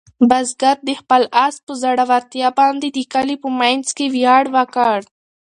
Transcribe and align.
بزګر 0.29 0.77
د 0.87 0.89
خپل 1.01 1.21
آس 1.45 1.55
په 1.65 1.71
زړورتیا 1.81 2.49
باندې 2.59 2.87
د 2.91 2.99
کلي 3.13 3.35
په 3.43 3.49
منځ 3.59 3.85
کې 3.97 4.05
ویاړ 4.15 4.43
وکړ. 4.57 4.99